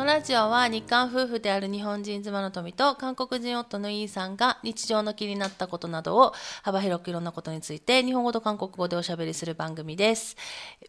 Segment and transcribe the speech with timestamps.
[0.00, 10.38] のラジオは日韓夫婦である日本人妻の富と韓国人夫のイーさんが日常の気になったことなどを幅広くいろんなことについて日本語と韓国語でおしゃべりする番組です。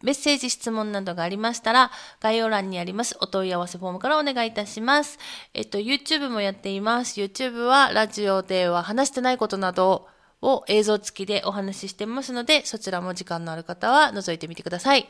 [0.02, 1.90] メッセージ、質問などがありましたら
[2.20, 5.18] 概要欄にありますお問い合わせフォームからお願いいたします。
[5.52, 7.20] えっと、YouTube もやっています。
[7.20, 10.08] YouTube はラジオでは話してないことなど
[10.40, 15.06] を映像付きでお話ししてますのでそちらも時間のある方は覗いてみてください。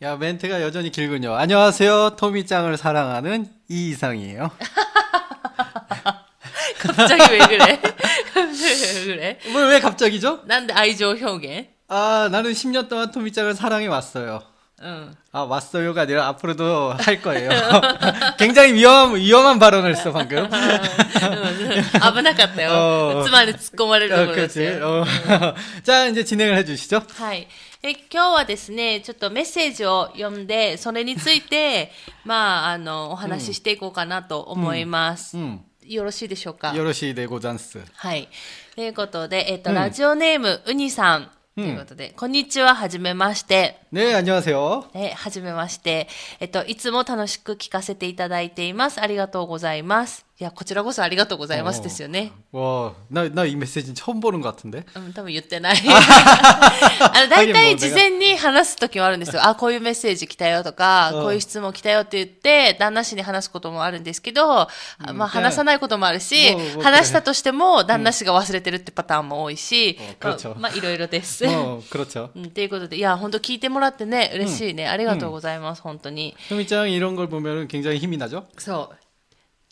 [0.00, 1.34] 야 멘트가 여전히 길군요.
[1.34, 4.48] 안녕하세요, 토미짱을 사랑하는 이이상이에요.
[6.78, 7.80] 갑자기 왜 그래?
[8.32, 9.38] 갑자기 왜 그래?
[9.52, 10.42] 왜, 왜 갑자기죠?
[10.44, 11.74] 난 아이죠, 형에.
[11.88, 14.40] 아, 나는 10년 동안 토미짱을 사랑해 왔어요.
[14.81, 15.15] 응.
[15.31, 17.49] 아, 왔어요가 아니라 앞으로도 할 거예요.
[18.37, 20.49] 굉장히 위험한, 위험한 발언을 했어, 방금.
[20.49, 22.71] 危なかったよ。
[23.19, 24.79] 어 つまり突っ込まれると 어, ころです 그렇지.
[24.79, 25.01] よ。
[25.01, 25.55] 어.
[25.83, 27.01] 자, 이제 진행을 해주시죠.
[27.15, 27.47] はい。
[27.83, 31.91] え今日はですね、ちょっとメッセージを読んで、それについて、
[32.25, 35.37] まあ、あの、お話ししていこうかなと思います。
[35.37, 37.83] 음, よろしいでしょうか 요로시 데고잔스.
[37.95, 38.27] はい。
[38.75, 41.29] ということで、えっ、と、うんラジオネーム、ウニさん。
[41.57, 43.77] ということで、こんにちは、はじめまして。
[43.93, 44.85] 네, 안녕하세요.
[44.95, 46.07] え、はじめまして。
[46.39, 48.99] えっと、いつも楽しく聞かせていただいています。
[48.99, 50.25] ありがとうございます。
[50.39, 52.31] いや、こちらこそありがとうございますですよね。
[52.51, 54.83] 와, 나, 나 이 메시지 처음 보는 것 같은데?
[54.95, 55.77] うん、多分言ってない。
[55.77, 59.45] あ の、大体ハゲも事前に話すときもあるんですよ。
[59.45, 64.67] あ、こういうメッセージ来たよとか、うんこういう質問来たよって言って、旦那氏に話すこともあるんですけど、あ
[65.13, 71.45] まあ話さないこともあるしもう僕、話したとしても旦那氏が忘れてるってパターンも多いしうん、ま 그렇죠 あ、まあいろいろです。
[71.45, 72.31] 어, 그렇죠.
[72.35, 74.87] うん、ということで、いや、本当聞いてもらってね、嬉しいね。
[74.87, 76.35] ありがとうございます、本当に。
[76.49, 78.47] 토미짱 이런 걸 보면 굉장히 힘이 나죠?
[78.57, 78.95] そう。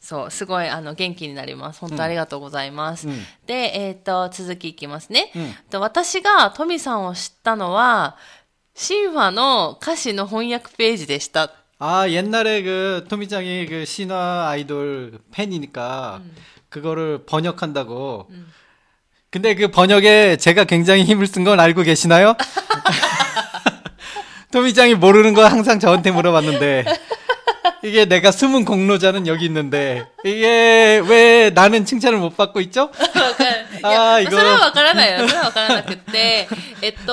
[0.05, 1.79] そう、すごい、あの、元気になります。
[1.79, 3.07] 本当ありがとうございます。
[3.07, 5.31] うんで、えっ、と、続きいきますね。
[5.35, 8.17] うんと私がトミさんを知ったのは、
[8.73, 11.51] シンファの歌詞の翻訳ページでした。
[11.83, 16.21] 아, 옛날에 그 토미짱이 그 신화 아이돌 팬이니까
[16.69, 18.29] 그거를 번역한다고.
[19.31, 22.35] 근데 그 번역에 제가 굉장히 힘을 쓴 건 알고 계시나요?
[24.51, 26.85] 토미짱이 모르는 거 항상 저한테 물어봤는데
[27.82, 32.90] 이게 내가 숨은 공로자는 여기 있는데 이게 왜 나는 칭찬을 못 받고 있 죠?
[33.86, 34.34] 아, 이 거.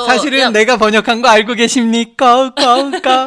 [0.07, 2.49] 사실은 내가 번역한 거 알고 계십니 까?
[2.55, 3.25] 까 까.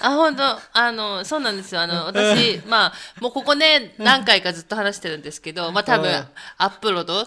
[0.00, 1.80] あ、本当あの、そうなんですよ。
[1.80, 6.10] あの、私、まあ、もうここね、何回かずっと話してるんですけど、まあ多分、
[6.58, 7.24] アップロード、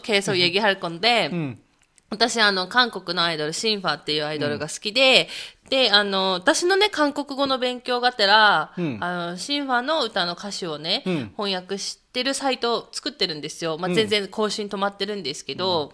[2.10, 5.28] 私、あの、韓国のアイドル、シンファっていうアイドルが好きで、
[5.71, 13.79] で、あの、私のね、韓国語の勉強がてら、うんあの、シンファの歌の歌詞をね、うん翻訳してるサイトを作ってるんですよ。
[13.79, 15.93] まあ、全然更新止まってるんですけど、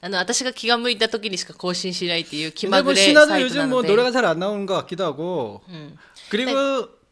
[0.00, 3.88] あの、私が気が向いた時にしか更新しないっていう気 근데 ま 뭐 ぐれ 신화도 サイトな 요즘 の 뭐 で。
[3.88, 5.62] 노래가 잘 안 나오는 것 같기도 하고.
[6.30, 6.88] 그리고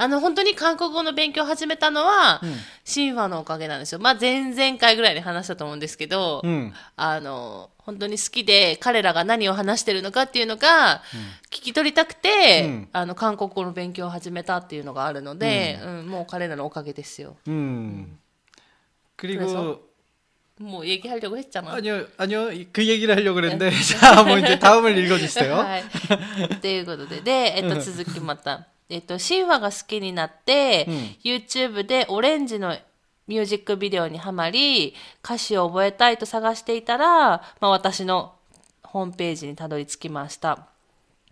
[0.00, 2.40] あの、本当に韓国語の勉強を始めたのは、
[2.84, 3.98] シンファのおかげなんですよ。
[3.98, 6.72] まあ、前々回ぐらいに話したと思うんですけど、 음.
[6.96, 11.02] あの、本当に好きで、彼らが何を話してるのかっていうのが、
[11.50, 17.36] 聞き取りたくて、うんあの、韓国語の勉強を始めたっていうのがあるので、うんもう彼らのおかげですよ。
[17.48, 18.18] 음.
[19.16, 19.80] 그리고 그래서?
[20.60, 21.72] 뭐 얘기하려고 했잖아.
[21.72, 25.54] 아니요 아니요 그 얘기를 하려고 그랬는데 자 뭐 이제 다음을 읽어주세요.
[25.54, 25.84] はい。
[26.60, 28.66] ということで、で、 えっと、続きまた。
[28.89, 30.87] えっと、シンファが好きになって、
[31.23, 32.77] YouTube でオレンジの
[33.27, 37.29] ミュージックビデオにハマり、歌詞を覚えたいと探していたら、
[37.59, 38.35] まあ、私の
[38.83, 40.72] ホームページにたどり着きました。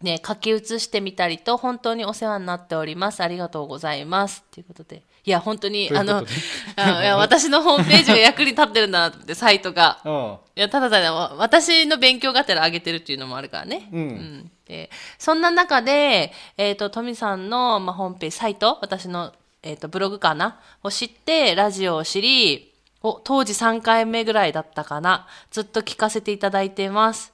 [0.01, 3.21] ね、書き写してみたりと、本当にお世話になっております。
[3.21, 4.43] ありがとうございます。
[4.51, 5.03] ということで。
[5.23, 6.31] いや、本当に、あの、どういうこ
[6.75, 9.99] とあいや私のホームページが役に立ってるんだなと思って、サイトが。
[10.03, 10.39] 어.
[10.55, 13.89] いや、ただただ、わ私の勉強がてら上げてるっていうのもあるからね。
[13.91, 14.89] うんで
[15.19, 19.33] そんな中で、えっ、と、トミさんの、まあ、ホームページ、サイト、私の、
[19.63, 20.59] えっ、と、ブログかな？
[20.81, 22.73] を知って、ラジオを知り、
[23.03, 25.27] お、当時3回目ぐらいだったかな？
[25.51, 27.30] ずっと聞かせていただいています。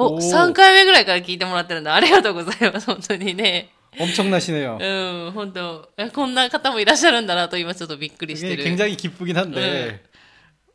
[0.00, 1.94] お、おー3回目ぐらいから聞いてもらってるんだ。
[1.94, 2.86] ありがとうございます。
[2.86, 3.70] 本当にね。
[3.98, 4.76] 엄청나시네요.
[4.78, 8.64] う ん、本当えこんな方もいらっしゃるんだなと今ちょっとびっくりして 이게 る。
[8.64, 10.02] 굉장히 기쁘긴 한데.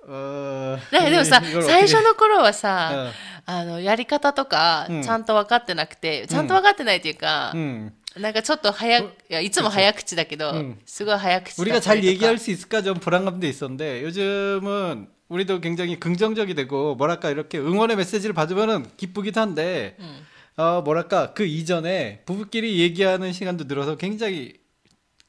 [0.07, 0.77] 어.
[0.91, 3.11] ね、でもさ、 이걸 最 어떻게- 初の頃はさ、うん
[3.53, 7.93] あの、やり方とかうん、ちゃんと分かってなくて、ちゃんと分かってないっていうか、 음.
[8.17, 16.55] なんかちょっと早く、いや、いつも早口だけど、うんすごい早口だ 우리가 ったり 잘 とか 얘기할 수 있을까 좀 불안감도 있었는데 요즘은 우리도 굉장히 긍정적이
[16.55, 19.95] 되고 뭐랄까 이렇게 응원의 메시지를 받으면은 기쁘기도 한데
[20.57, 24.59] 어, 뭐랄까 그 이전에 부부끼리 얘기하는 시간도 늘어서 굉장히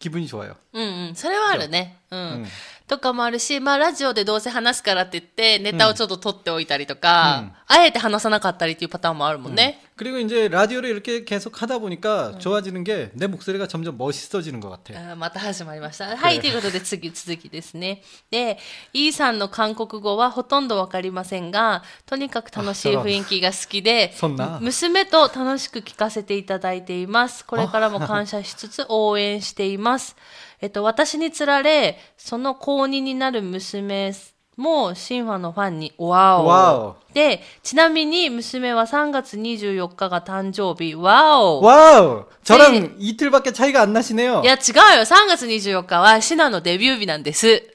[0.00, 0.56] 기분이 좋아요.
[0.72, 1.14] うんうん。
[1.14, 1.96] それはあるね。
[2.10, 2.46] うん。
[2.87, 9.81] とかもあるし、まあラジオでどうせ話すからって言って、ネタをちょっと取っておいたりとか、うん、あえて話さなかったりっていうパターンもあるもんね。
[9.97, 16.15] うん、그리고이제라디오를이렇게계속하다보니까좋아지는게내목소리가점점멋있어지는것같아また始まりました。
[16.15, 18.01] はい、ということで次、続きですね。
[18.31, 18.57] で、
[18.93, 24.13] E さんの韓国語はほとんどわかりませんが、とにかく楽しい雰囲気が好きで、
[24.61, 27.43] 娘と楽しく聞かせていただいています。
[27.43, 30.15] これからも感謝しつつ応援しています。
[30.60, 34.12] えっと、私につられ、その高2になる娘
[34.56, 36.46] も、シンファのファンに、わお。
[36.46, 41.60] わおで、ちなみに娘は3月24日が誕生日、わお。
[41.62, 42.26] 와우!
[42.44, 44.42] 저랑 이틀밖에 차이가 안 나시네요.
[44.42, 45.04] いや、違うよ。
[45.04, 47.68] 3月24日はシナのデビュー日なんです。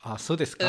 [0.00, 0.64] 아, 소데스까?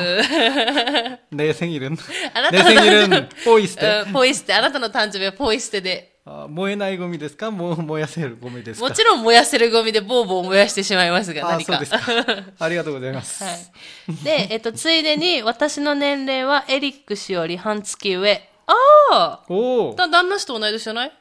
[1.31, 1.96] 내 생일은
[2.34, 4.04] あな 내 たの 생일은 포이스테.
[4.07, 4.54] うんポイ捨て。
[4.54, 6.12] あなたの誕生日はポイ捨てで。
[6.25, 7.50] 어, 모에나이 고미 데스까?
[7.51, 8.92] 모 모야세르 고미 も 데스까?
[8.94, 11.78] ちろん燃やせるゴミでボーボー燃やしてしまいますが、 아, 何か。
[11.80, 12.54] 소데스까?
[12.60, 13.44] 아리가또 고자이마스.
[13.44, 14.24] はい。
[14.24, 18.48] で、えっと、ついでに、私の年齢はエリック氏より半月上。
[18.68, 18.75] あ
[19.12, 19.96] あ 오.
[19.96, 21.12] だ旦那氏と同い年じゃない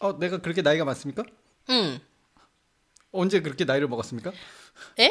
[0.00, 1.24] 어, 내가 그렇게 나이가 많습니까?
[1.68, 2.00] うん。
[3.12, 4.32] 언제 그렇게 나이를 먹었습니까?
[4.96, 5.10] え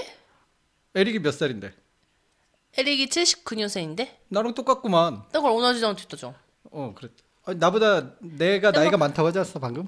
[0.95, 1.73] 에릭이 몇 살인데?
[2.77, 5.25] エリギ79年生で 나랑 똑같구만.
[5.31, 6.35] だから同じだって言ったじゃん。
[6.71, 7.11] 어, 그랬.
[7.45, 9.87] 아, 나보다 내가 나이가 많다고 하지 않았어 방금?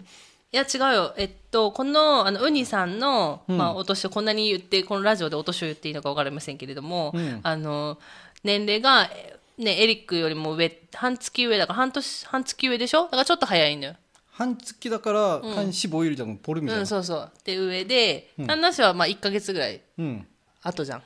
[0.51, 1.13] いや違うよ。
[1.15, 7.99] えっと、この、あの、ウニさんの、まあ、お年をこんなに言って、このラジオでお年を言っていいのかわかりませんけれども、うんあの、
[8.43, 13.95] 年齢が、えね、エリックよりも上、半月上だから、半年、半月上でしょだからちょっと早いのよ。
[14.39, 16.81] 한 ski だから한 15일 정도 う 보름이잖아.
[16.81, 17.31] ん、そうそう。
[17.43, 20.25] で、上で、旦那氏はまあ1ヶ月ぐらい 응.
[20.63, 21.03] 後じゃん。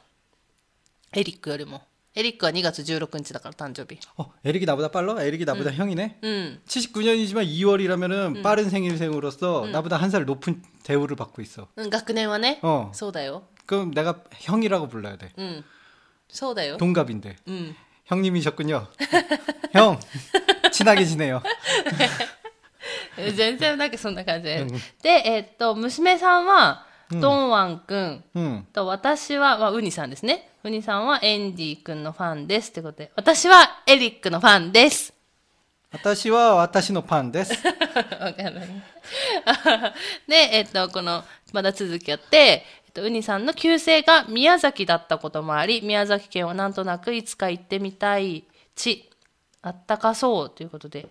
[1.13, 1.81] エリックよりも。
[2.17, 3.99] エリックは2月16日だから、誕生日。
[4.17, 5.23] 어, 에릭이 나보다 빨라?
[5.23, 6.19] 에릭이 나보다 형이네?
[6.21, 6.61] うん。
[6.67, 11.67] 79년이지만 2월이라면은 빠른 생일생으로서 나보다 한 살 높은 대우를 받고 있어.
[11.75, 12.59] うん学年はね。
[12.61, 12.91] 어.
[12.93, 13.47] そうだよ。
[13.65, 15.31] 그럼 내가 형이라고 불러야 돼.
[15.37, 15.63] うん。
[16.29, 16.77] そうだよ。
[16.77, 17.35] 동갑인데.
[17.47, 17.75] うん。
[18.05, 18.87] 형님이셨군요.
[19.71, 19.99] 형,
[20.71, 21.41] 친하게 지내요.
[23.35, 24.65] 全然なんかそんな感じで。
[25.01, 28.67] で、えっと、娘さんは、ドンワンくん 응.
[28.73, 30.49] と、私は、まあ、ウニさんですね。
[30.62, 35.12] ふにさんはエンディ君のファンですってことで、私はエリックのファンです。
[35.90, 37.52] 私は私のパンです。
[37.64, 38.54] わかん。
[40.28, 42.36] で、えっと、この、まだ続きあって、
[42.86, 48.44] えっと、ウニさんの旧姓が宮崎だったこともあり、宮崎県をなんとなくいつか行ってみたい
[48.74, 49.08] 地、
[49.62, 51.08] あったかそうということで。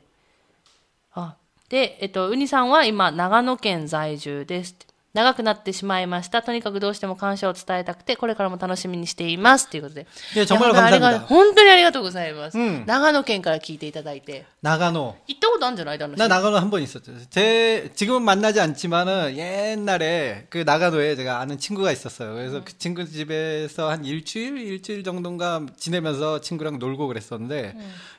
[1.14, 1.36] あ、
[1.70, 4.76] で、えっと、ウニさんは今、長野県在住です。
[5.17, 6.41] 長くなってしまいました。
[6.41, 9.69] とにかくどうしても感謝を伝えたくて、これからも楽しみにしています。
[9.69, 10.07] ということで。
[10.35, 12.59] いや정말 いや本当にありが 감사합니다 本当にありがとうございます。
[12.59, 14.47] うん長野県から聞いていただいて。
[14.63, 15.15] 나가노.
[15.27, 17.13] 行ったことあるんじゃない旦那 나 나가노 한 번 있었죠.
[17.29, 22.33] 제 지금은 만나지 않지만은 옛날에 그 나가노에 제가 아는 친구가 있었어요.
[22.33, 27.77] 그래서 그 친구 집에서 한 일주일 일주일 정도인가 지내면서 친구랑 놀고 그랬었는데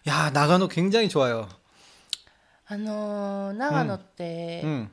[0.10, 1.50] 야 나가노 굉장히 좋아요.
[2.68, 4.90] あのー長野って、 응.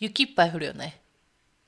[0.00, 0.98] 雪いっぱい降るよね。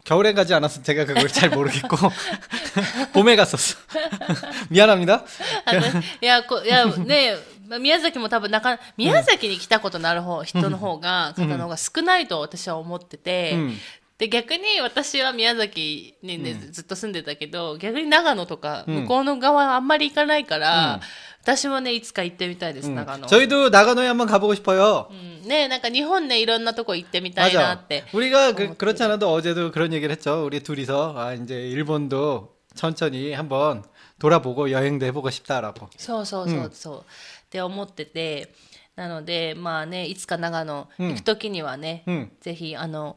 [0.04, 1.96] 겨울에 가지 않아서 제가 그걸 잘 모르겠고
[3.14, 3.78] 봄에 갔었어.
[4.68, 5.24] 미안합니다.
[5.64, 5.80] あの
[6.20, 13.76] いや、こいや、ね、まあ宮崎も多分なか、宮崎に来たことのある方、人の方が、方の方が少ないと私は思ってて、うん
[14.16, 21.00] で、逆に私は宮崎にね、ずっと住んでたけど、逆に長野とか、向こうの側あんまり行かないから、
[21.48, 22.94] 私もね、いつか行ってみたいです、 음.
[22.94, 23.26] 長野。
[23.26, 25.08] 저희도 나가노에 한번 가보고 싶어요.
[25.10, 27.72] うん、ね、なんか日本ね、いろんなとこ行ってみたいな 맞아.
[27.74, 28.04] って。
[28.12, 30.44] 우리가 그, 그렇지 않아도 어제도 그런 얘기를 했죠.
[30.44, 33.84] 우리 둘이서 아 이제 일본도 천천히 한번
[34.18, 35.88] 돌아보고 여행도 해보고 싶다라고.
[35.96, 37.02] そうそうそうそう、っ
[37.50, 38.52] て思ってて
[38.96, 43.16] なのでまあねいつか長野行く時にはね、うんぜひあの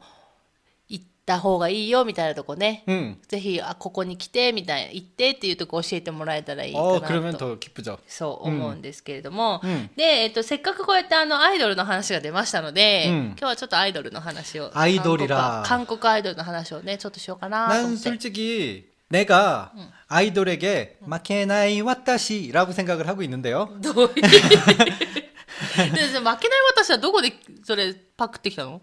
[1.26, 3.18] た方がいいよみたいなとこね、 응.
[3.28, 7.98] ぜひあここに来てみたいな行ってっていうとこ教えてもらえたらいいか 어 な 그러면 と 더 기쁘죠.
[8.08, 19.72] そう思うんですけれども、うんで、えっと、せっかくこうやってあのアイドルの話が出ましたので、うん今日はちょっとアイドルの話をアイドリラ韓国韓国アイドルの話をねちょっとしようかなと思 난 って 솔직히 내가
[20.08, 23.68] 아이돌에게 마케나이 와타시라고 생각을 하고 있는데요.
[23.82, 24.28] どういうでで
[25.88, 26.38] 負けない
[26.74, 27.32] 私はどこで
[27.64, 28.80] それパクってきたの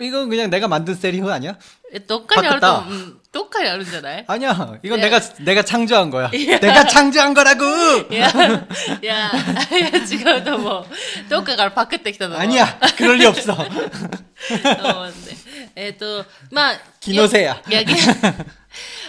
[0.00, 1.56] 이건 그냥 내가 만든 세리프 아니야?
[1.92, 2.82] え、どっかにあると思う。
[2.82, 3.20] パクうん。
[3.32, 4.78] どっかにあるんじゃない 아니야.
[4.82, 5.08] 이건 네.
[5.08, 6.30] 내가 내가 창조한 거야.
[6.30, 7.64] 내가 창조한 거라고.
[8.10, 10.86] いや、いや、いや違うと思う。
[11.30, 12.40] どっかからパクってきたと思う。
[12.44, 12.78] 아니야.
[12.98, 13.54] 그럴 리 없어.
[13.56, 15.36] と思うんで。
[15.76, 16.80] えっ、と、まあ。
[17.00, 17.94] 気のせいやいや、ぎ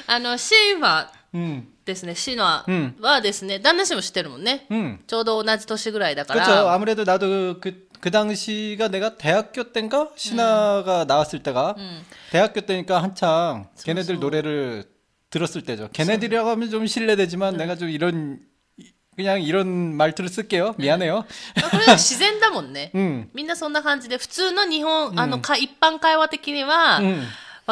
[0.08, 1.64] あの、シーファ 음.
[1.86, 4.66] ですね、シーノうんはですね、旦那氏も知ってるもんね。
[4.72, 5.00] 음.
[5.08, 6.46] ちょうど同じ年ぐらいだから。
[6.46, 6.70] 그렇죠.
[6.70, 12.02] 아무래도 나도 그 그 당시가 내가 대학교 때인가 신화가 나왔을 때가 うん。
[12.32, 14.20] 대학교 때니까 한창 소- 걔네들 소.
[14.22, 14.84] 노래를
[15.30, 15.90] 들었을 때죠.
[15.94, 18.40] 걔네들이라고 하면 좀 실례되지만 내가 좀 이런
[19.16, 20.76] 그냥 이런 말투를 쓸게요.
[20.78, 21.26] 미안해요.
[21.60, 22.92] まあこれは自然だもんね。
[22.94, 23.30] 응.
[23.34, 27.02] みんなそんな感じで、普通の日本、あの、か一般会話的には、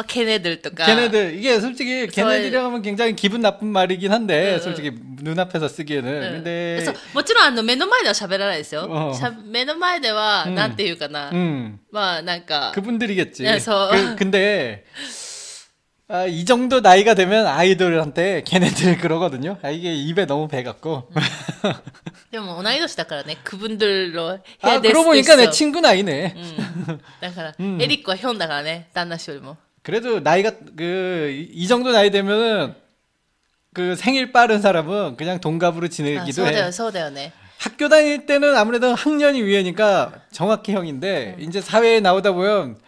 [0.00, 0.84] まあ、ケネドルとか。
[0.84, 4.90] 걔네들 이게 솔직히 저의- 걔네들이라고 하면 굉장히 기분 나쁜 말이긴 한데 응, 솔직히
[5.22, 8.84] 눈앞에서 쓰기에는 うん 근데 そうもちろん、あの、目の前では喋らないですよ。
[8.86, 11.30] うんしゃ目の前では、うんなんていうかな。
[11.30, 11.78] 음.
[11.90, 13.42] まあ、なんか、 그분들이겠지.
[13.44, 14.84] 네, 저- 그, 근데
[16.08, 19.58] 아, 이 정도 나이가 되면 아이돌한테 걔네들 그러거든요.
[19.62, 21.08] 아, 이게 입에 너무 배갖고.
[22.30, 26.34] でも同い年だからね、クブンドルの 아, ヘデス 그러고 で 보니까 す 내 よ 친구 나이네.
[26.36, 27.00] うん。
[27.20, 29.56] だから、 うんエリックはヒョンだからね、旦那氏よりも。
[29.83, 32.75] 그래도 나이가 그 이 정도 나이 되면은
[33.73, 36.53] 그 생일 빠른 사람은 그냥 동갑으로 지내기도 아, 해.
[36.53, 36.71] 서대요,
[37.57, 41.43] 학교 다닐 때는 아무래도 학년이 위에니까 정확히 형인데 음.
[41.43, 42.79] 이제 사회에 나오다 보면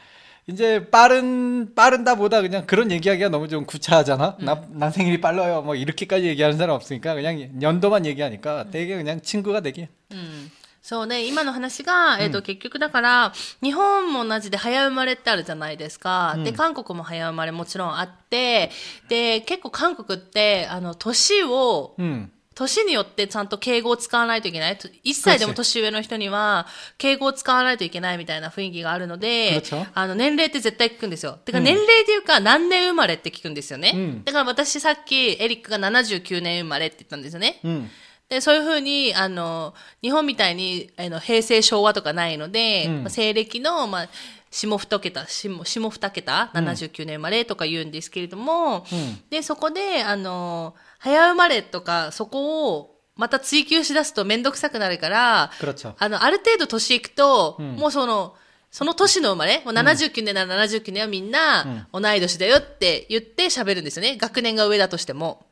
[0.47, 4.37] 이제 빠른 빠른다 보다 그냥 그런 얘기하기가 너무 좀 구차하잖아.
[4.39, 4.45] 음.
[4.45, 5.61] 나, 난 생일이 빨라요.
[5.61, 8.71] 뭐 이렇게까지 얘기하는 사람 없으니까 그냥 연도만 얘기하니까 음.
[8.71, 9.87] 되게 그냥 친구가 되게.
[10.11, 10.51] 음.
[10.83, 16.33] そうね、今の話が、えっ、ー、と、うん、結局だから、日本も同じで早生まれってあるじゃないですか。
[16.35, 18.69] うん、で、韓国も早生まれもちろんあって、
[19.07, 24.77] で、結構韓国って、あの、年を、うん年によってちゃんと敬語を使わないといけない。
[25.01, 26.67] 一歳でも年上の人には、
[26.99, 29.63] 敬語を使わないといけないみたいな雰囲気があるので、
[29.95, 31.39] あの、年齢って絶対聞くんですよ。
[31.45, 33.93] てか、年齢っていうか、何年生まれって聞くんですよね。
[33.95, 37.59] うん、だから私さっき、エリックが79年生まれって言ったんですよね。
[37.63, 37.89] うん
[38.33, 44.09] で、そういうふうに、あの、日本みたいに、あの、平成、昭和とかないので、うん、まあ、西暦の、まあ、
[44.49, 55.51] 下二桁、下下二桁、79年生まれとか言うんですけれども、うん、で、そこで、あの、早生まれとか、そこを、また追求しだすと面倒くさくなるから、
[55.99, 58.35] あの、ある程度年いくと、うん、もうその、
[58.71, 64.17] その年の生まれ、もう79年なら79年はみんな、同い年だよって言って喋るんですよね。
[64.17, 65.45] 学年が上だとしても。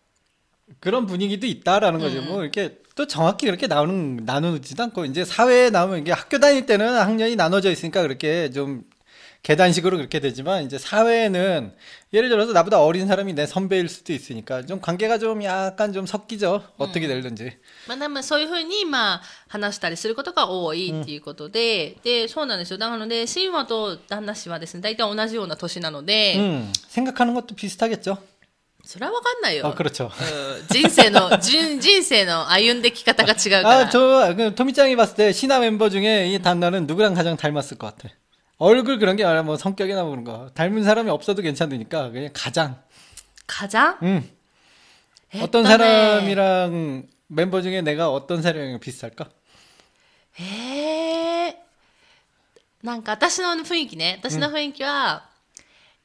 [0.80, 2.22] 그런 분위기도 있다라는 거죠.
[2.22, 6.98] 뭐 이렇게 또 정확히 그렇게 나오는 나누지도 않고 이제 사회에 나오면 이게 학교 다닐 때는
[6.98, 8.84] 학년이 나눠져 있으니까 그렇게 좀
[9.42, 11.72] 계단식으로 그렇게 되지만 이제 사회에는
[12.12, 16.64] 예를 들어서 나보다 어린 사람이 내 선배일 수도 있으니까 좀 관계가 좀 약간 좀 섞이죠.
[16.78, 17.52] 어떻게 되든지.
[17.86, 22.78] まあ、でもそういうふうに、まあ、話したりすることが多いっていうことで、で、そうなんですよ。
[22.78, 28.18] なので、神話と旦那氏はですね、大体同じような年なので、 음, 생각하는 것도 비슷하겠죠.
[28.84, 29.66] それはわかんないよ。
[29.66, 30.10] 아, 그렇죠.
[30.10, 33.78] うん人生の、人人生の歩んでき方が違うから。
[33.80, 37.96] 아, 저, 그, 토미짱이 봤을 때 신화 멤버 중에 이 단나는 누구랑 가장 닮았을 것
[37.96, 38.14] 같아?
[38.58, 40.50] 얼굴 그런 게 아니라 뭐 성격이나 뭐 그런 거.
[40.54, 42.76] 닮은 사람이 없어도 괜찮으니까 그냥 가장.
[43.48, 44.30] かじゃん 응.
[45.32, 49.28] えっと 어떤 ね 사람이랑 멤버 중에 내가 어떤 사람이랑 비슷할까?
[50.34, 51.56] へえ。
[52.82, 54.20] なんか私の雰囲気ね。
[54.22, 55.28] 私の雰囲気は、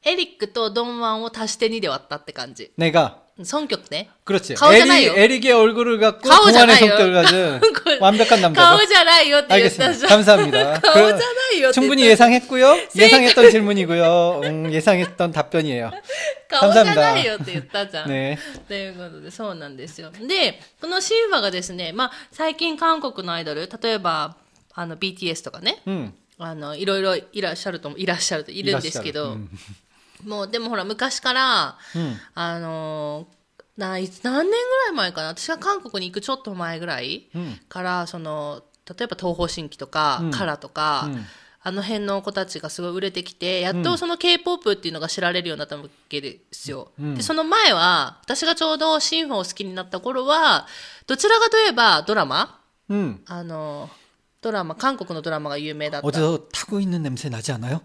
[0.06, 2.72] エリックとドンワンを足して2で割ったって感じ。
[2.76, 4.10] 내가 尊曲ね。
[4.24, 4.54] 그렇지.
[4.54, 5.12] 가오잖아요.
[5.14, 6.96] 에릭, 에릭의 얼굴을 갖고 顔じゃ 동안의 ないよ。
[6.98, 8.86] 성격을 가진 これ 완벽한 顔 남자죠.
[8.86, 10.04] じゃないよって言ったじ 알겠습니다.
[10.04, 10.10] ゃん。
[10.10, 10.80] 감사합니다.
[10.80, 11.20] 顔じゃないよって
[11.60, 12.76] 言った 충분히 예상했고요.
[12.96, 14.40] 예상했던 질문이고요.
[14.44, 15.90] 음, 예상했던 답변이에요.
[16.48, 18.08] 顔じゃないよって言ったじゃん。
[18.08, 18.38] 네.
[18.68, 20.10] ということで、そうなんですよ。
[20.10, 24.36] で、この神話がですね、まあ、最近韓国のアイドル、例えば、
[24.74, 26.12] あの、BTS とかね、 음.
[26.38, 29.48] あの、いろいろいらっしゃると、いらっしゃると、いるんですけど、うん
[30.24, 32.16] もう、でもほら、昔から、 음.
[32.34, 33.34] あのー
[33.74, 34.56] ないつ何年ぐ
[34.88, 41.24] らい前かな私が韓国に行くちょっと前ぐらいうんから、その、例えば東方神起とか、うんカラとか、うん
[41.64, 46.90] あの辺の子たちがすごい売れてきて、やっとその K-POP っていうのが知られるようになったわけですよ。
[46.98, 50.66] うんで、その前は、私がちょうどシンフォを好きになった頃は、
[51.06, 52.58] どちらかといえばドラマ
[52.90, 53.20] 음.
[53.26, 53.88] あの、
[54.40, 56.06] ドラマ、韓国のドラマが有名だった。
[56.08, 57.80] 어디서 타고 있는 냄새 나지 않아요?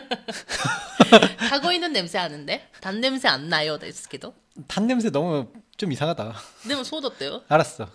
[1.48, 2.68] 타고 있는 냄새 아는데?
[2.80, 4.34] 단 냄새 안 나요, 데스키도?
[4.66, 6.34] 단 냄새 너무 좀 이상하다.
[6.66, 7.42] 냄새 소독돼요?
[7.48, 7.88] 알았어.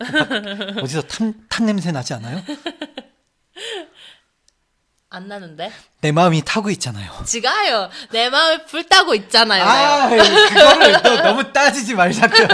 [0.81, 2.41] 어디서 탄, 탄 냄새 나지 않아요?
[5.10, 5.70] あんなので。
[6.00, 7.10] 내 마음이 타고 있잖아요.
[7.24, 7.90] 違うよ。
[8.12, 9.62] 내 마음에 불 타고 있잖아요.
[9.64, 12.48] 아, 그거를 또 너무 따지지 말자고요.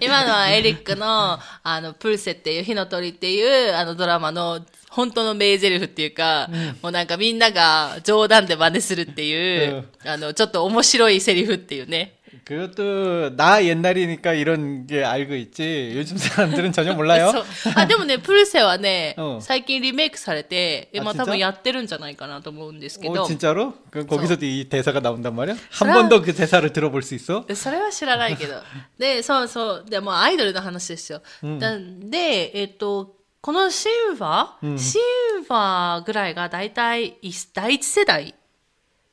[0.00, 6.48] 今のはエリックの、あの、プルセっていう、火の鳥っていう、あのドラマの、本当の名台詞っていうか、
[6.82, 12.14] もうなんかみんなが冗談で真似するっていう、あの、ちょっと面白いセリフっていうね。
[12.48, 15.92] 그것도 나 옛날이니까 이런 게 알고 있지.
[15.94, 17.30] 요즘 사람들은 전혀 몰라요.
[17.30, 17.44] そう
[17.76, 23.74] あ、でもね、プルセはね、うん最近リメイクされて、今あ진짜 多分やってるんじゃないかなと思うんですけ 어, ど、 진짜로?
[23.90, 25.54] 그 거기서도 이 대사가 나온단 말이야?
[25.54, 27.44] 그럼- 한 번도 그 대사를 들어볼 수 있어?
[27.46, 28.54] でそれは知らないけど。
[28.98, 29.84] で、そうそう。
[29.88, 31.22] でもアイドルの話ですよ。
[31.60, 34.98] だで、えっと、 このシンファ、うんシ
[35.38, 38.34] ンファぐらいが大体い第一世代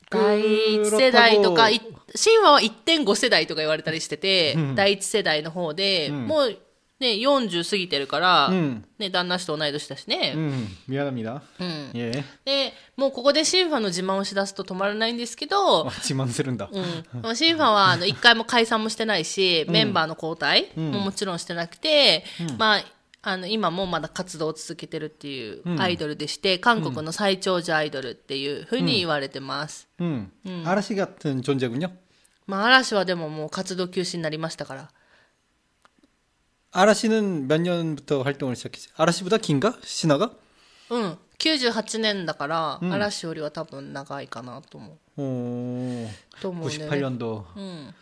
[0.09, 0.41] 第
[0.75, 1.69] 一世代とか、
[2.15, 6.57] いシンファは1.5世代とか言われたりしてて、うん第一世代の方で、んもう
[6.99, 10.33] ね、40過ぎてるから、うんね、旦那氏と同い年だしね。
[10.35, 11.41] 음, 미안합니다.
[11.59, 11.91] うん。
[11.95, 12.23] 예.
[12.45, 16.69] で、もうここでシンファの自慢をしだすと止まらないんですけど、 어, 지망스른다.
[17.23, 22.23] うん、シンファはあの一回も解散もしてないし、メンバーの交代ももちろんしてなくて、
[22.59, 22.83] まあ、
[23.23, 29.87] あの今もまだ活動を続けてるっていうアイドルでして、韓国の最長寿アイドルっていうふうに言われてます。
[29.99, 30.29] 음,
[30.65, 31.89] 아라시 같은 존재군요.
[32.47, 34.89] まあ嵐はでももう活動休止になりましたから。
[36.73, 38.89] 아라시는 몇 년부터 활동을 시작했지?
[38.95, 39.75] 아라시보다 긴가?
[39.83, 40.31] 신화가?
[40.91, 41.17] うん。
[41.37, 45.21] 98年だから、嵐よりは多分長いかなと思う。
[45.21, 46.09] 어,
[46.39, 46.75] と思うね。
[46.87, 47.93] 98년도 うん。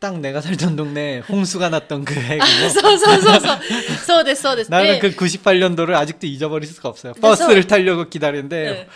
[0.00, 2.70] 딱 내가 살던 동네 홍수가 났던 그 해군요.
[2.70, 3.58] そうそうそうそう。
[4.06, 4.70] そうです、そうです。
[4.70, 7.12] 나는 で 그 98년도를 아직도 잊어버릴 수가 없어요.
[7.14, 8.88] 그래서- 버스를 타려고 기다리는데 네.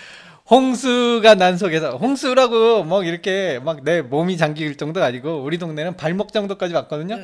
[0.50, 6.32] 홍수가 난 속에서 홍수라고 막 이렇게 막 내 몸이 잠길 정도가 아니고 우리 동네는 발목
[6.32, 7.16] 정도까지 왔거든요.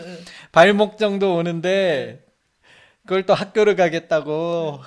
[0.52, 2.20] 발목 정도 오는데
[3.06, 4.80] 그걸 또 학교를 가겠다고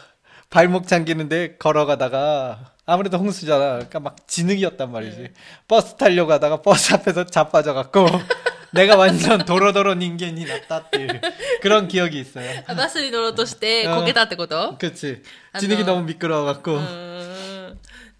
[0.49, 3.73] 발목 잠기는데 걸어가다가 아무래도 홍수잖아.
[3.75, 5.29] 그러니까 막 진흙이었단 말이지.
[5.67, 8.05] 버스 타려고 하다가 버스 앞에서 자빠져 갖고
[8.73, 11.21] 내가 완전 도로도로 닌겐이 났다っていう
[11.61, 12.49] 그런 기억이 있어요.
[12.67, 15.21] あバスに乗ろうとしてこけたってこと、 그치.
[15.51, 16.79] 아, 진흙이 너- 너무 미끄러워갖고.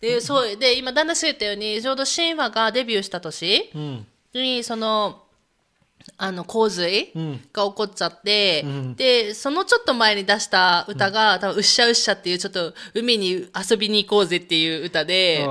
[0.00, 3.70] でそうで今旦那さん言ったようにちょうど神話がデビューした年
[4.34, 5.22] に、その
[6.18, 7.12] あの洪水
[7.52, 15.44] が起こっちゃって、うん、でそのちょっと前に出した歌が、うん、多分うっしゃうっしゃっていうちょっと海に遊びに行こうぜっていう歌で、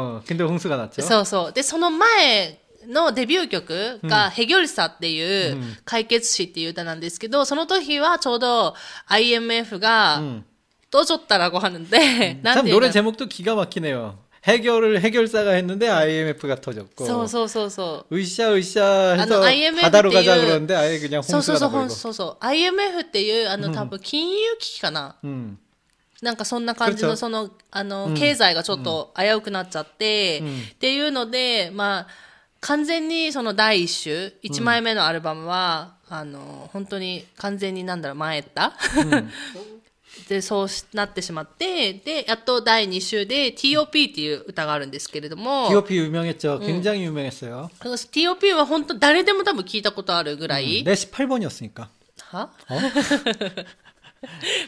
[1.01, 1.53] そうそう。
[1.53, 8.75] でその前のデビュー曲が、ヘギョルサっていう解決詞っていう歌なんですけど、その時はちょうど
[9.07, 10.21] IMF が、
[10.91, 13.17] 떠줬다라고 하는데 음, 참노で제 목.
[14.44, 17.04] 해결을 해결사가 했는데 IMF가 터졌고.
[17.06, 18.16] そうそうそうそう。
[18.16, 21.94] 으쌰 으쌰 あの 해서 IMF 바다로 っていう 가자 그러는데 아예 그냥 そうそう 홍수가 そう、ほん 나버리고.
[21.94, 22.36] そうそう。
[22.40, 25.16] IMF っていう、あの、多分、金融危機かな。
[25.24, 25.58] 음.
[26.22, 32.06] なんかそんな感じの、 그렇죠 その、あの、経済がちょっと危うくなっちゃって、っていうので、まあ、
[32.60, 38.72] 完全にその第一週、1枚目のアルバムは、あの、本当に完全になんだろう、前った、
[40.28, 46.58] で、そうしなってしまって、で、やっと第2週で TOP っていう歌があるんですけれども、 T.O.P 유명했죠.
[46.60, 47.70] 굉장히 유명했어요.
[47.82, 51.88] その TOP は本当誰でも多分聞いたことあるぐらい、 내 18번이었으니까.
[52.32, 52.50] は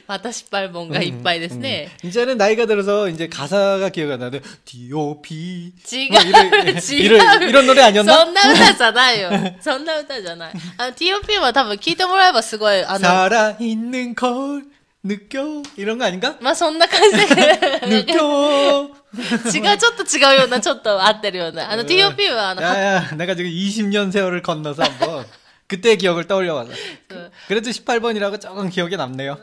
[0.07, 1.91] また失敗本がいっぱいですね。
[2.03, 5.75] 이제는 나이가 들어서 이제 가사가 기억이 안 나는데 T.O.P.
[5.93, 6.79] 違う、まあいろいろ違う。
[7.03, 8.15] 이런- 이런 노래 아니었나?
[8.15, 9.31] そんな歌じゃないよ。
[9.61, 10.53] そんな歌じゃない。
[10.79, 14.63] あの、TOP は多分聞いてもらえばすごい、あの、 살아있는 걸
[15.05, 16.37] 느껴 이런 거 아닌가?
[16.41, 18.89] まあそんな感じで、 느껴.
[19.53, 21.71] 違う、ちょっと違うような、ちょっと合ってるような。
[21.73, 25.27] あの、TOP はあの、 야야, 내가 지금 20년 세월을 건너서 한번
[25.67, 26.71] 그때의 기억을 떠올려봐서.
[27.11, 27.31] うん。
[27.49, 29.39] 그래도 18번이라고 조금 기억에 남네요.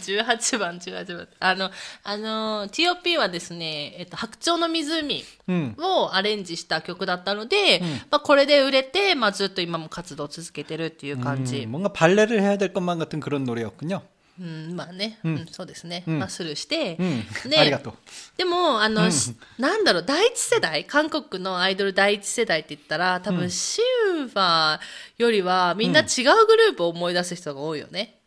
[0.00, 1.26] 18番、18番。
[1.40, 1.70] あの、
[2.02, 5.74] あの、TOP はですね、えっと、白鳥の湖 음.
[5.78, 11.64] をアレンジした曲だったので、まあこれで売れて、まあずっと今も活動を続けてるっていう感じ。
[11.66, 14.02] 음, 뭔가 발레를 해야 될 것만 같은 그런 노래였군요.
[14.40, 16.04] うん、まあね、うん、そうですね。
[16.06, 17.94] んまあスルーして、 음, で 아리가또.
[18.36, 23.80] でも、あの、しなんだろう、第一世代韓国のアイドル第一世代って言ったら、多分、シ
[24.14, 24.78] ンファ
[25.16, 26.06] よりは、みんな違う
[26.46, 28.20] グループを思い出す人が多いよね。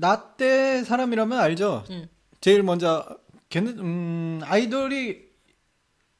[0.00, 1.84] 나 때 사람이라면 알죠.
[1.90, 2.08] 음.
[2.40, 3.06] 제일 먼저
[3.50, 5.30] 걔는 음, 아이돌이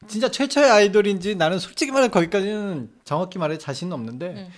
[0.07, 4.51] 진짜 최초의 아이돌인지 나는 솔직히 말해 거기까지는 정확히 말해 자신은 없는데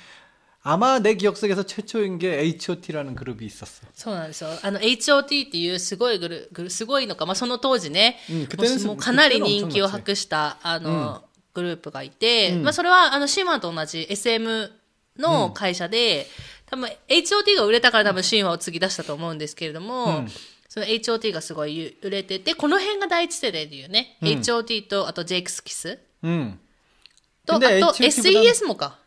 [0.67, 3.87] 아마 내 기억 속에서 최초인 게 H.O.T.라는 그룹이 있었어.
[3.93, 4.49] そうなんですよ。
[4.63, 14.73] あの、HOT っていうすごいグル、グルすごいのか、まあ、その当時ね、うんもう 그때는 もうかなり人気を博した、あの、グループがいて、うんまあ、それは、あの、シンワと同じ SM
[15.19, 16.27] の会社で、
[16.65, 20.29] 多分、HOT が売れたから多分、シンワを次出したと思うんですけれども、うん
[20.67, 26.59] その HOT がすごい売れてて、この辺が第一世代でいうね、うん HOT と、あと JX キス 음.
[27.47, 28.99] と、あと 근데 HOT 보다는 SES もか。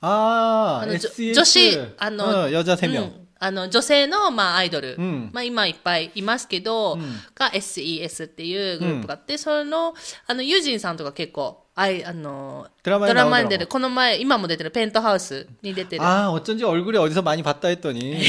[0.00, 1.34] 아, あの、じょ SES.
[1.34, 3.02] 女子、あの、 어, 여자 3명.
[3.16, 4.94] うんあの、女性の、まあ、アイドル。
[4.96, 7.00] うんまあ、今いっぱいいますけど、ん
[7.34, 9.94] が SES っていうグループがあって、その、
[10.28, 16.04] あの、ユージンさんとか結構、あい、あの、ドラマにドラマに 나오더라고 出る、この前、今も出てるペントハウスに出てる。
[16.04, 18.22] 아, 어쩐지 얼굴이 어디서 많이 봤다 했더니.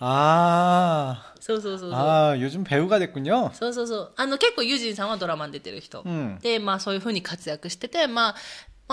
[0.00, 1.92] 아, そうそうそうそう。
[1.94, 3.52] 아, 요즘 배우가 됐군요.
[3.54, 4.12] そうそうそう。
[4.16, 6.02] あの、結構ユージンさんはドラマに出てる人。
[6.04, 8.34] うんで、まあそういう風に活躍してて、まあ、まあ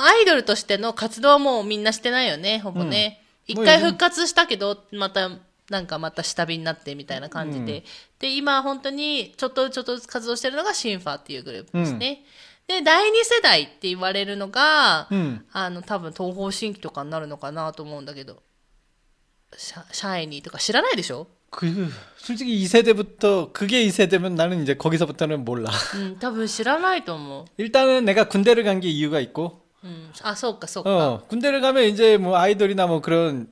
[0.02, 3.22] アイドルとしての活動はもうみんなしてないよね、ほぼね。
[3.46, 5.30] 一、うん、回復活したけど、また、
[5.70, 7.78] なんかまた下火になってみたいな感じで。
[7.78, 7.84] うん、
[8.20, 12.24] で、今本当にちょっとちょっとずつ活動してるのがシンファーっていうグループですね。
[12.68, 15.08] で、第二世代って言われるのが、
[15.52, 18.42] あの、多分東方神起とかになるのかなと思うんだけど。
[19.56, 21.28] シャシャイニーとか知らないでしょ？
[21.52, 25.70] 그 솔직히 2세대부터 그게 2세대면 나는 이제 거기서부터는 몰 라.
[25.94, 27.46] 음, 다분 싫어나이 또 뭐.
[27.56, 33.01] 일단은 내가 군대를 간 게 이유가 있고 うん、あそうかそうか、 어, 군대를 가면 이제 뭐 아이돌이나 뭐
[33.01, 33.47] 그런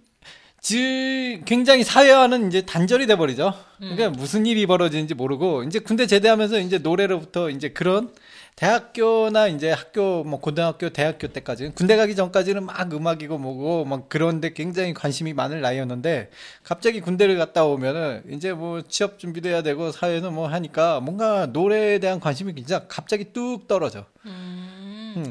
[0.62, 3.54] 지, 굉장히 사회와는 이제 단절이 돼 버리죠.
[3.78, 8.12] 그러니까 무슨 일이 벌어지는지 모르고 이제 군대 제대하면서 이제 노래로부터 이제 그런
[8.58, 14.52] 대학교나 이제 학교 뭐 고등학교 대학교 때까지 군대 가기 전까지는 막 음악이고 뭐고 막 그런데
[14.52, 16.30] 굉장히 관심이 많을 나이였는데
[16.64, 22.00] 갑자기 군대를 갔다 오면은 이제 뭐 취업 준비도 해야 되고 사회는 뭐 하니까 뭔가 노래에
[22.00, 24.06] 대한 관심이 진짜 갑자기 뚝 떨어져.
[24.26, 24.73] うん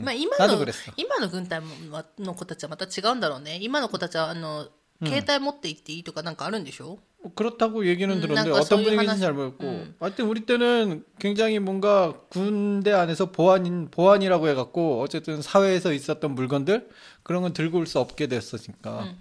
[0.05, 4.69] まあ、今のなどぐですか今の軍隊もまの子たちはまた違うんだろうね今の子たちはあの
[5.05, 9.95] 携帯持って行っていいとかなんかあるんでしょ、 뭐 그렇다고 얘기는 음, 들었는데 뭔가 어떤 소위 분위기인지 하나- 잘 모르겠고 음.
[10.01, 16.89] 하여튼 우리 때는 굉장히 뭔가 군대 안에서 보안인 보안이라고 해갖고 어쨌든 사회에서 있었던 물건들
[17.23, 19.15] 그런 건 들고 올 수 없게 됐었으니까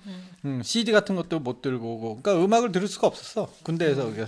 [0.46, 4.26] 음, CD 같은 것도 못 들고 오고 그러니까 음악을 들을 수가 없었어 군대에서 그게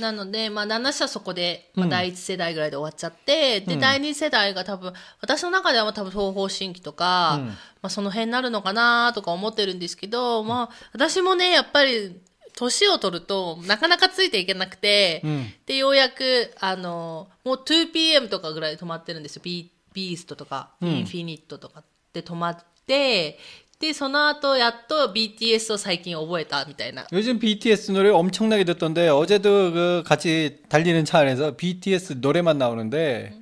[0.00, 7.40] なので、まあ、7社そこで、まあ、第一世代ぐらいで終わっちゃって、で、第二世代が多分、私の中では多分東方神起とか、
[7.82, 12.20] まあ、その辺になるのかなとか思ってるんですけど、まあ、私もね、やっぱり、
[12.56, 15.52] 年を取ると、なかなかついていけなくて、ん。
[15.66, 19.42] で、ようやく、あの、もう 2pm とかぐらいで止まってるんですよ。
[19.44, 21.82] ビビーストとか、インフィニットとか
[22.12, 23.38] で止まって、
[23.79, 27.05] で、その後、やっと BTS を最近覚えたみたいな。
[27.11, 33.33] 요즘 BTS 노래 엄청나게 듣던데 어제도 그 같이 달리는 차 안에서 BTS 노래만 나오는데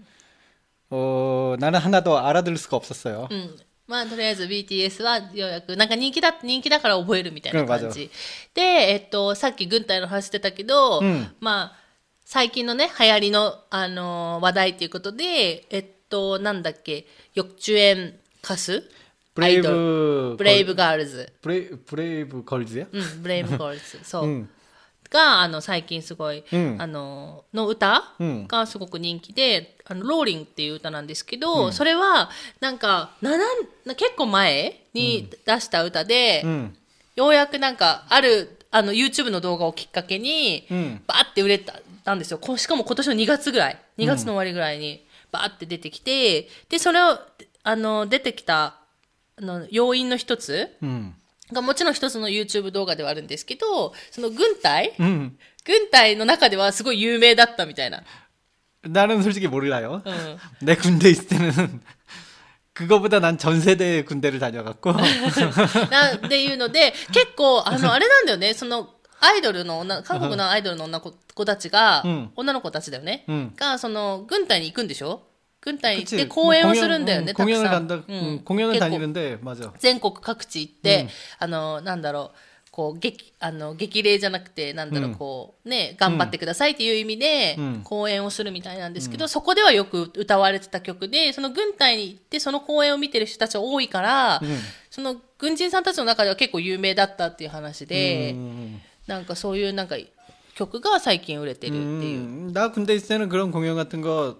[0.89, 3.27] 어 나는 하나도 알아들을 수가 없었어요.
[3.31, 3.55] うん。
[3.87, 8.09] まあ、とりあえず BTS はようやく、なんか人気だ、人気だから覚えるみたいな感じ。
[8.53, 11.77] で、えっと、さっき軍隊の話してたけど、うんまあ、
[12.23, 18.55] 最近のね、流行りの、あのー話題っていうことで、えっと、なんだっけ、翼中園歌
[19.36, 24.48] ブレイブブレイブガールズブレブレイブガールズやうんブレイブガールズそう、うん、
[25.10, 33.36] があの最近すごい、うん、あのの歌がすごく人気で「あのローリン」っていう歌なんですけど、うん、それはなんかな
[33.84, 36.42] な結構前に出した歌で、
[37.14, 40.66] ようやくなんかあるあの YouTube の動画をきっかけに、
[41.06, 42.40] バーって売れたなんですよ。
[42.56, 43.78] しかも今年の2月ぐらい。
[43.98, 47.18] 2月の終わりぐらいに、バーって出てきてでそれを
[47.62, 48.76] あの出てきた
[49.39, 51.13] の、要因の一つ 응.
[51.51, 55.37] が、もちろん一つの YouTube 動画ではあるんですけど、その軍隊 응.
[55.65, 58.03] 軍隊の中ではすごい有名だったみたいな。
[58.83, 60.01] 나는 솔직히 몰라요.
[60.03, 60.37] うん。
[60.65, 61.81] 내 군대 있을 때는
[62.73, 64.93] 그거보다 난 전 세대 군대를 다녀갖고
[65.91, 75.27] なっていうので、結構、あの、あれなんだよね、その、アイドルの女、韓国のアイドルの女の子たちが、うん女の子たちだよね、うんが、その、軍隊に行くんでしょ
[75.61, 76.17] 軍隊に行っ 그치.
[76.17, 77.87] て公演をするんだよね、 공연, たく 공연을 さん。
[77.87, 77.95] 간다.
[77.95, 79.71] う 응, ん 공연을 結構 다니는데 맞아.
[79.79, 82.37] 全国各地行って、あの、なんだろう、
[82.71, 94.57] こう、激、あの、激励じゃなくて、なんだろう、うんこう、ね、頑張ってくださいっていう意味でうん、公演をするみたいなんですけど、そこではよく歌われてた曲で、その軍隊に行って、その公演を見てる人たちが多いから、うん
[94.89, 99.95] その軍人さんたちの中では結構有名だったっていう話で、 음, なんかそういうなんか
[100.55, 102.19] 曲が最近売れてるっていう。
[102.19, 104.35] 음, 나 군대 있을 때는 그런 공연 같은 거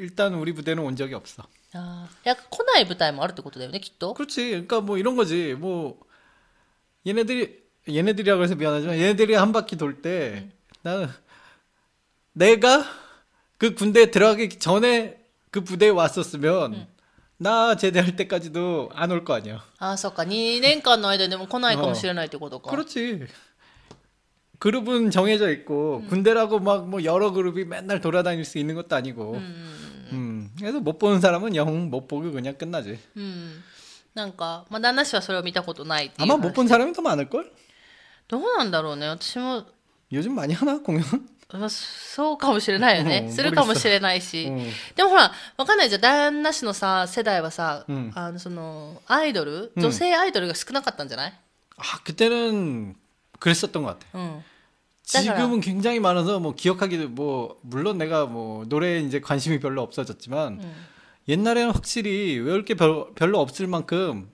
[0.00, 1.44] 일단 우리 부대는 온 적이 없어.
[1.74, 4.14] あーいや来ない舞台もあるってことだよね、きっと。
[4.14, 4.50] 그렇지.
[4.50, 5.54] 그러니까 뭐 이런 거지.
[5.58, 5.98] 뭐
[7.06, 10.48] 얘네들이 얘네들이라고 해서 미안하지만 얘네들이 한 바퀴 돌 때
[10.82, 11.08] 나는
[12.32, 12.84] 내가
[13.58, 16.86] 그 군대에 들어가기 전에 그 부대에 왔었으면
[17.38, 19.62] 나 제대할 때까지도 안 올 거 아니야.
[19.78, 20.22] ああ、そっか。
[20.22, 22.70] 2年間の間でも来ないかもしれないってことか。
[22.70, 23.26] 그렇지.
[24.58, 29.34] 그룹은 정해져 있고 군대라고 막 뭐 여러 그룹이 맨날 돌아다닐 수 있는 것도 아니고.
[29.34, 29.79] 음.
[30.60, 32.98] 그래서 못 보는 사람은 영 못 보고 그냥 끝나지.
[33.16, 33.62] うん。
[34.14, 36.48] なんか、まあ、旦那氏はそれを見たことないっていう 아마 話。
[36.48, 37.50] 못 본 사람이 더 많을 걸?
[38.28, 39.06] どうなんだろうね。
[39.08, 39.64] 私も、
[40.12, 41.02] 요즘 많이 하나 공연?
[41.52, 43.24] まあ、そうかもしれないよね。
[43.28, 44.46] うんするかもしれないし。
[44.46, 46.00] うんでもほら、わかんないじゃん。
[46.00, 51.32] 旦那氏のさ、世代はさ、うんあの、その、アイドル、うん女性アイドルが少なかったんじゃない
[51.76, 52.96] 아 그때는
[53.38, 54.06] 그랬었던 것 같아.
[54.14, 54.44] うん。
[55.10, 60.60] 지금은 굉장히 많아서 뭐 기억하기도 뭐 물론 내가 뭐 노래에 이제 관심이 별로 없어졌지만
[61.28, 64.30] 옛날에는 확실히 외울 게 별, 별로 없을 만큼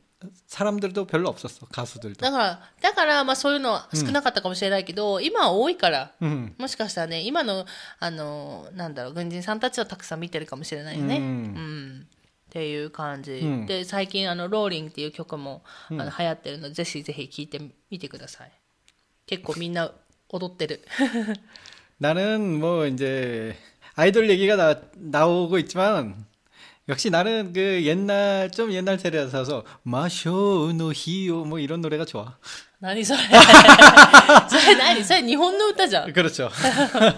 [0.46, 2.20] 사람들도 별로 없었어 가수들도.
[2.20, 6.54] だから、だから、まあそういうのは少なかったかもしれないけど、今は多いから、 음.
[6.58, 7.66] もしかしたらね、今の、
[7.98, 11.16] あの、なんだろう、軍人さんたちはたくさん見てるかもしれないよね。
[11.16, 12.06] ううんん。
[12.06, 13.32] っていう感じ。
[13.32, 18.52] うんで、最近、あの、ローリングっていう曲も、あの流行ってるので、ぜひぜひ聴いてみてください。
[19.26, 19.90] 結構みんな
[20.28, 20.82] 踊ってる。
[21.98, 23.56] 나는 뭐 이제
[23.94, 26.26] 아이돌 얘기가 나, 나오고 있지만
[26.88, 32.38] 역시 나는 그 옛날 좀 옛날 세대라서 마쇼노 히요 뭐 이런 노래가 좋아.
[32.80, 33.20] 何それ
[34.50, 36.12] それ何それ日本の歌じゃん。
[36.12, 36.50] 그렇죠.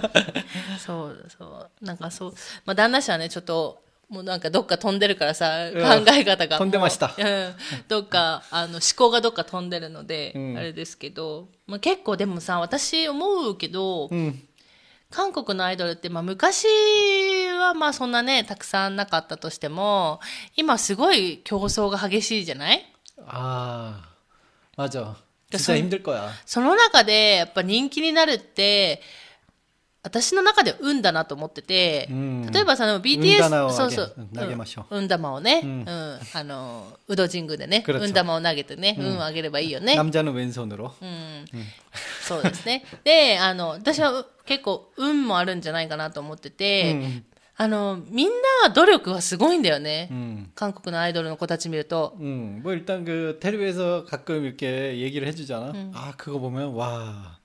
[0.78, 1.84] そうそう。
[1.84, 2.34] なんかそう。
[2.66, 6.58] まあ旦那氏はね、ちょっと、 もうなんかどっか飛んでるからさ、うん考え方が。
[6.58, 7.54] 飛んでましたもううん。
[7.88, 14.34] どっか、あの、思考がどっか飛んでるので、うんあれですけど、まあ結構でもさ、私思うけど、 음.
[15.10, 16.66] 韓国のアイドルって、まあ昔
[17.58, 20.20] はまあそんなね、たくさんなかったとしても、
[20.56, 22.84] 今すごい競争が激しいじゃない
[23.26, 24.02] 아
[24.76, 25.16] 맞아.
[25.50, 26.30] 그러니까 진짜 손- 힘들 거야.
[26.46, 29.00] その中でやっぱ人気になるって、
[30.02, 39.94] 私の中では運だなと思ってて、うん例えばその運 BTS、玉をそうそうあげ、投げましょううん運玉をね、ううんん、あの、ウド神宮でね、 그렇죠 運玉を投げてね、運をあげればいいよね。
[39.96, 40.92] 남자는 왼손으로.
[41.00, 41.44] うん、
[42.22, 42.84] そうですね。
[43.02, 47.22] で、あの、私は結構運もあるんじゃないかなと思ってて、 음.
[47.56, 48.28] あの、みん
[48.64, 50.08] な努力はすごいんだよね。
[50.12, 50.50] 음.
[50.54, 52.14] 韓国のアイドルの子たち見ると。
[52.20, 55.72] 음, 뭐 일단 그 텔레비에서 가끔 이렇게 얘기를 해주잖아.
[55.94, 57.37] 아 그거 보면 와,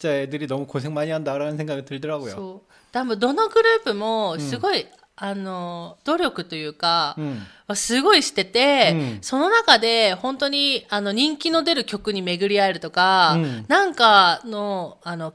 [0.00, 2.30] 진짜 애들이 너무 고생 많이 한다라는 생각이 들더라고요.
[2.30, 2.72] そう。
[2.92, 4.86] 多分どのグループもすごい、
[5.16, 7.40] あの、努力というか、 음,
[7.74, 15.32] すごいしてて、うんその中で本当にあの人気の出る曲に巡り合えるとか、うんなんかの、あの、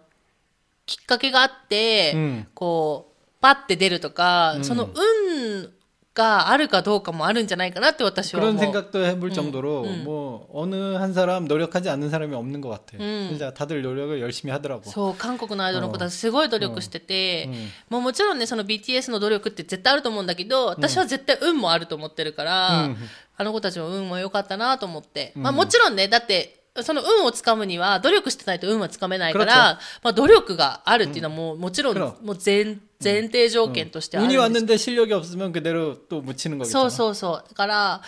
[0.86, 5.72] きっかけがあって、うんこう、パッて出るとか、うんその運
[6.16, 8.60] があるかどうかもあるんじゃないかなって私は思 그런 う。
[8.60, 10.04] 생각도 해볼 정도로 음.
[10.04, 12.98] 뭐 어느 한 사람 노력하지 않는 사람이 없는 것 같아.
[13.00, 13.28] 음.
[13.30, 14.90] 진짜 다들 노력을 열심히 하더라고.
[14.90, 22.98] そう、韓国のアイドルの子たちすごい努力してて、うんうんもうもちろんね、その BTS の努力って絶対あると思うんだけど、私は絶対運もあると思ってるから、うん
[23.38, 25.32] あの子たちも運も良かったなと思って。
[25.36, 36.72] まあもちろんね、だって、その運をつかむには努力してないと運はつかめないから、まあ努力があるっていうのはもう、もちろん、 그럼 もう前、 前提条件としてあるん 운이 です 왔는데 실력이 없으면 그대로 또 묻히는 거겠죠.
[36.72, 37.50] そうそうそう。
[37.50, 38.02] だから、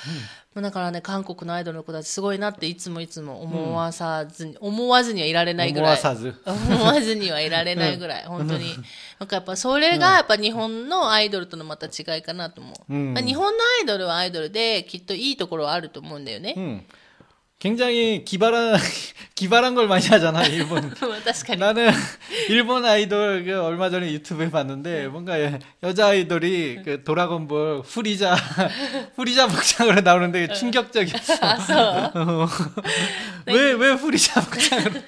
[0.54, 5.98] もうだからね、韓国のアイドルの子たちすごいなっていつもいつも思わさずに、思わずにはいられないぐらい。
[5.98, 6.36] 모아사즈.
[6.46, 8.66] 思わずにはいられないぐらい、本当に。
[9.20, 12.94] なんかやっぱそれがやっぱ日本のアイドルとのまた違いかなと思う。
[12.94, 16.54] うんまあ日本のアイドルはアイドルできっといいところはあると思うんだよね。
[16.56, 16.84] 음.
[17.59, 18.79] 굉장히 기발한
[19.35, 20.93] 기발한 걸 많이 하잖아 일본.
[21.01, 21.91] 뭐, 나는
[22.49, 25.09] 일본 아이돌 그 얼마 전에 유튜브에 봤는데 네.
[25.09, 28.35] 뭔가 예, 여자 아이돌이 그 도라곤볼 후리자
[29.15, 30.55] 후리자 복장으로 나오는데 네.
[30.55, 31.35] 충격적이었어.
[31.41, 32.49] 아,
[33.47, 33.95] 왜왜 어.
[33.95, 34.01] 네.
[34.01, 35.01] 후리자 복장으로?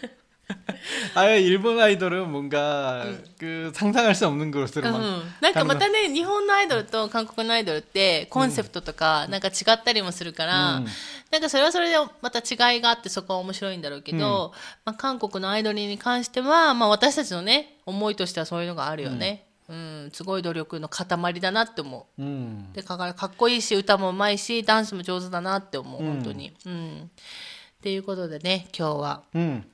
[1.15, 3.05] 아예 일본 아이돌은 뭔가
[3.39, 10.87] 그 상상할 수 없는 う 것으로 막 ん、なんかまたね、日本のアイドルと韓国のアイドルってコンセプトとかなんか違ったりもするから、うん
[11.31, 14.53] なんかそれはそれでまた違いがあってそこは面白いんだろうけど、
[14.85, 21.07] まあ、韓国のアイドルに関しては、まあ、私たちのね思いとしてはそういうのがあるよね、うんすごい努力の塊
[21.39, 22.71] だなって思う 음.
[22.73, 26.53] でだからかっこいいし歌もうまいしダンスも上手だなって思う、うん本当に。
[26.67, 27.09] うん
[27.79, 29.65] っていうことでね今日は 음.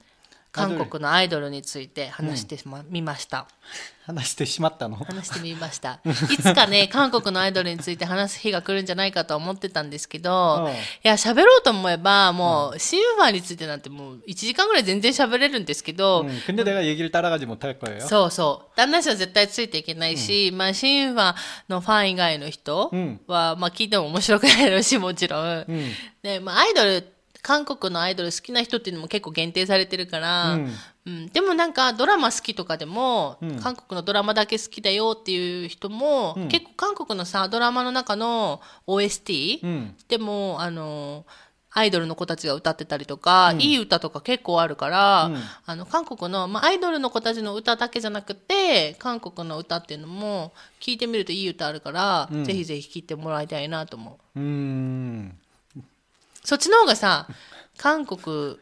[0.56, 2.60] 韓国のアイドルについて話して
[2.90, 3.48] みました。
[4.06, 4.98] 하나してしまったの?
[4.98, 6.02] 話してみました。
[6.06, 18.02] いつかね、韓国のアイドルについて話 す日が来るんじゃないかとは思ってたんですけど、うんいや、喋ろうと思えば、もう、シンファーについてなんてもう、1時間ぐらい全然喋れるんですけど、 음, 근데 내가 얘기를 따라가지 못할 거예요.
[18.06, 18.76] そうそう。
[18.76, 21.36] 旦那氏は絶対ついていけないし、まあ、シンファー
[21.70, 25.66] のファン以外の人うんは、まあ、聞いても面白くないだろうし、もちろん。
[25.70, 25.92] 음.
[26.24, 27.08] で、まあ、アイドル、
[27.47, 30.73] 韓国のアイドル好きな人っていうのも結構限定されてるから、うん。
[31.07, 31.27] うん。
[31.29, 33.61] でもなんかドラマ好きとかでも、うん。
[33.61, 36.49] 韓国のドラマだけ好きだよっていう人も、うん。
[36.49, 39.93] 結構韓国のさ、ドラマの中の OST、 음.
[40.09, 41.25] でも、あの、
[41.71, 43.61] アイドルの子たちが歌ってたりとか、うん。
[43.61, 45.37] いい歌とか結構あるから、うん。
[45.67, 52.45] あの、韓国の、まあ、アイドルの子たちの歌だけじゃなくて、韓国の歌っていうのも、聞いてみるといい歌あるから、うん。
[52.45, 54.39] ぜひぜひ聴いてもらいたいなと思う。
[54.41, 55.33] 음.
[56.46, 57.28] そっちの方がさ、
[57.78, 58.58] 韓国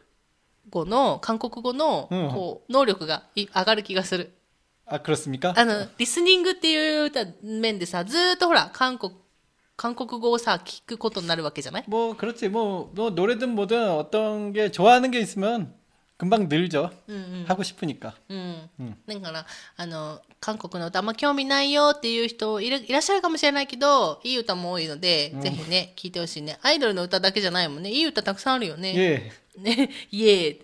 [0.70, 4.36] 語の、韓国語の、うんこう、能力がい上がる気がする。
[4.86, 5.54] 아 그렇습니까?
[5.56, 9.12] あの、リスニングっていう歌面でさ、ずーっとほら、韓国、
[9.76, 15.74] 韓国語をさ、聞くことになるわけじゃない 뭐 그렇지 뭐, 뭐 노래든 뭐든 어떤 게 좋아하는 게 있으면
[16.18, 16.90] 금방 늘죠.
[17.08, 17.44] うんうん。
[17.46, 18.12] 하고 싶으니까.
[18.28, 18.70] うん。
[18.78, 26.58] うんだから、あの、韓国の歌あんま興味ないよっていう人いらいらっしゃるかもしれないけど、いい歌も多いので、ぜひね、聞いてほしいね。
[26.62, 27.90] アイドルの歌だけじゃないもんね。
[27.90, 28.94] いい歌たくさんあるよね。
[28.94, 29.32] 예.
[29.58, 30.60] ね、イエーイ。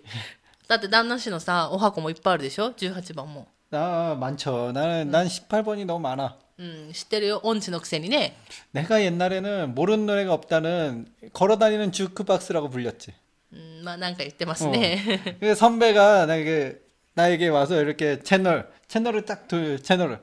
[0.67, 3.47] だって旦那氏のさ、お箱もいっぱいあるでしょ ?18 番も。
[3.71, 4.71] 아 많죠.
[4.73, 6.37] 나는 난 18번이 너무 많아.
[6.59, 7.39] うん、知ってるよ。
[7.43, 8.35] 音痴のくせにね。
[8.73, 13.13] 내가 옛날에는 모르는 노래가 없다는 걸어다니는 주크박스라고 불렸지.
[13.51, 15.37] うん、まあなんか言ってますね。
[15.39, 16.79] 그 선배가 나에게
[17.15, 20.19] 나에게 와서 이렇게 채널 채널을 딱 두 채널을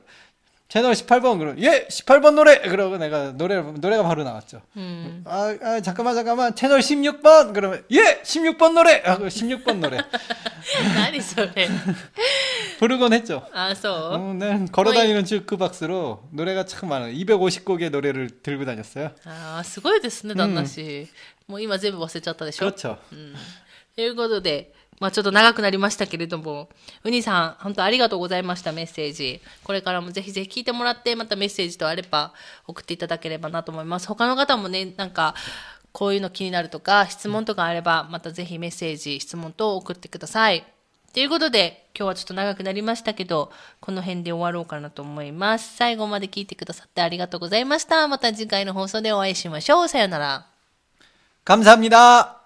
[0.69, 4.61] 채널 18번 그럼 예 18번 노래 그러고 내가 노래 노래가 바로 나왔죠.
[4.75, 5.21] うん。
[5.25, 9.97] 아, 아, 잠깐만 잠깐만 채널 16번 그러면 예 16번 노래 하고 16번 노래
[10.95, 11.69] 何それ。
[12.79, 13.47] 부르곤 했죠.
[13.53, 17.13] あ、そう、 어, 난 걸어다니는 주크박스로 노래가 참 많아요.
[17.13, 19.11] 250곡의 노래를 들고 다녔어요.
[19.25, 21.07] ああ、すごいですね、旦那氏。
[21.47, 22.65] もう今全部忘れちゃったでしょ。
[22.71, 22.97] 그렇죠.
[23.95, 26.69] ということで、 まあちょっと長くなりましたけれども、
[27.03, 29.41] ウニさん、本当ありがとうございました、メッセージ。
[29.63, 32.33] これからもぜひぜひ聞いてもらって、またメッセージとあれば
[32.65, 34.07] 送っていただければなと思います。
[34.07, 35.35] 他の方もね、なんか、
[35.91, 40.65] こういうの気になるとか、質問とかあれば、またぜひメッセージ、質問等送ってください。
[41.13, 45.75] ということで、今日はちょっと長くなりましたけど、この辺で終わろうかなと思います。
[45.77, 48.07] 最後まで聞いてくださってありがとうございました。
[48.09, 49.87] また次回の放送でお会いしましょう。
[49.87, 50.45] さようなら。
[51.45, 52.38] 감사합니다.